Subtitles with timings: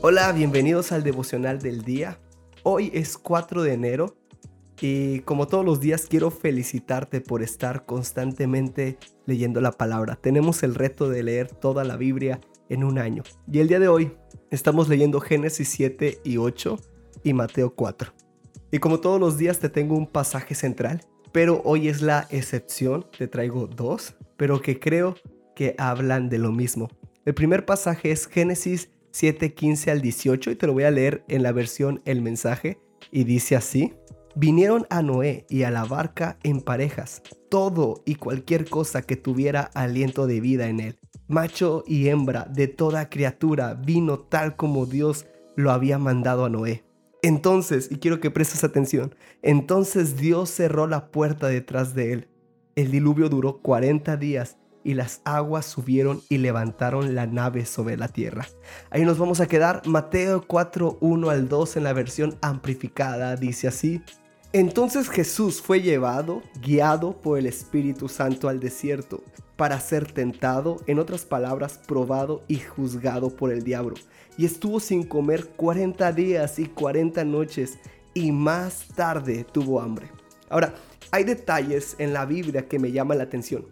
[0.00, 2.20] Hola, bienvenidos al devocional del día.
[2.62, 4.16] Hoy es 4 de enero
[4.80, 10.14] y como todos los días quiero felicitarte por estar constantemente leyendo la palabra.
[10.14, 13.24] Tenemos el reto de leer toda la Biblia en un año.
[13.50, 14.12] Y el día de hoy
[14.52, 16.78] estamos leyendo Génesis 7 y 8
[17.24, 18.12] y Mateo 4.
[18.70, 21.00] Y como todos los días te tengo un pasaje central,
[21.32, 23.04] pero hoy es la excepción.
[23.18, 25.16] Te traigo dos, pero que creo
[25.56, 26.88] que hablan de lo mismo.
[27.24, 31.24] El primer pasaje es Génesis 7, 15 al 18 y te lo voy a leer
[31.26, 32.78] en la versión El mensaje
[33.10, 33.94] y dice así.
[34.36, 39.62] Vinieron a Noé y a la barca en parejas, todo y cualquier cosa que tuviera
[39.74, 40.98] aliento de vida en él.
[41.26, 46.84] Macho y hembra de toda criatura vino tal como Dios lo había mandado a Noé.
[47.20, 52.28] Entonces, y quiero que prestes atención, entonces Dios cerró la puerta detrás de él.
[52.76, 58.08] El diluvio duró 40 días y las aguas subieron y levantaron la nave sobre la
[58.08, 58.46] tierra.
[58.90, 59.82] Ahí nos vamos a quedar.
[59.86, 64.02] Mateo 4, 1 al 2 en la versión amplificada dice así.
[64.52, 69.22] Entonces Jesús fue llevado, guiado por el Espíritu Santo al desierto,
[69.56, 73.96] para ser tentado, en otras palabras, probado y juzgado por el diablo.
[74.38, 77.78] Y estuvo sin comer 40 días y 40 noches,
[78.14, 80.10] y más tarde tuvo hambre.
[80.48, 80.74] Ahora,
[81.10, 83.66] hay detalles en la Biblia que me llaman la atención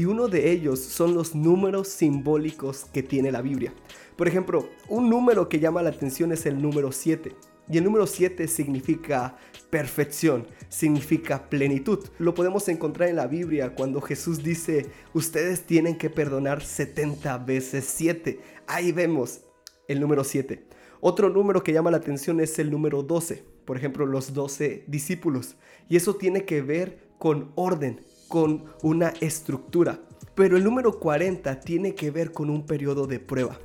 [0.00, 3.74] y uno de ellos son los números simbólicos que tiene la Biblia.
[4.16, 7.36] Por ejemplo, un número que llama la atención es el número 7.
[7.68, 9.36] Y el número 7 significa
[9.68, 11.98] perfección, significa plenitud.
[12.18, 17.84] Lo podemos encontrar en la Biblia cuando Jesús dice, ustedes tienen que perdonar 70 veces
[17.84, 18.40] 7.
[18.68, 19.42] Ahí vemos
[19.86, 20.64] el número 7.
[21.02, 23.44] Otro número que llama la atención es el número 12.
[23.66, 25.56] Por ejemplo, los 12 discípulos.
[25.90, 29.98] Y eso tiene que ver con orden, con una estructura.
[30.36, 33.58] Pero el número 40 tiene que ver con un periodo de prueba,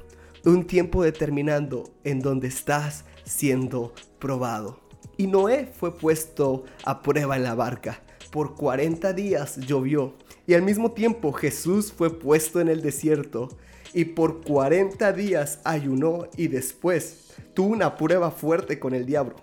[0.43, 4.79] un tiempo determinando en donde estás siendo probado.
[5.17, 8.01] Y Noé fue puesto a prueba en la barca.
[8.31, 10.15] Por 40 días llovió
[10.47, 13.49] y al mismo tiempo Jesús fue puesto en el desierto
[13.93, 19.35] y por 40 días ayunó y después tuvo una prueba fuerte con el diablo.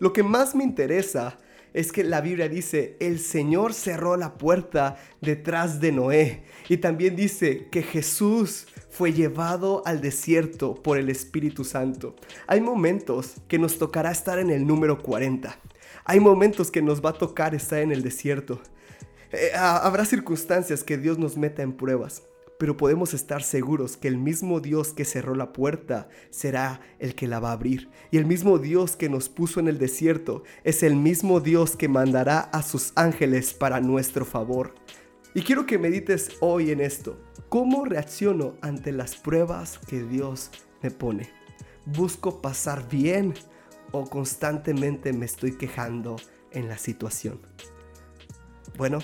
[0.00, 1.38] Lo que más me interesa
[1.74, 6.44] es que la Biblia dice, el Señor cerró la puerta detrás de Noé.
[6.68, 12.14] Y también dice que Jesús fue llevado al desierto por el Espíritu Santo.
[12.46, 15.58] Hay momentos que nos tocará estar en el número 40.
[16.04, 18.62] Hay momentos que nos va a tocar estar en el desierto.
[19.32, 22.22] Eh, habrá circunstancias que Dios nos meta en pruebas
[22.64, 27.28] pero podemos estar seguros que el mismo Dios que cerró la puerta será el que
[27.28, 27.90] la va a abrir.
[28.10, 31.88] Y el mismo Dios que nos puso en el desierto es el mismo Dios que
[31.88, 34.74] mandará a sus ángeles para nuestro favor.
[35.34, 37.20] Y quiero que medites hoy en esto.
[37.50, 40.50] ¿Cómo reacciono ante las pruebas que Dios
[40.80, 41.28] me pone?
[41.84, 43.34] ¿Busco pasar bien
[43.92, 46.16] o constantemente me estoy quejando
[46.50, 47.40] en la situación?
[48.78, 49.00] Bueno,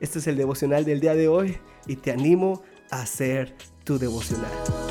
[0.00, 1.56] este es el devocional del día de hoy
[1.86, 4.89] y te animo hacer tu devocional.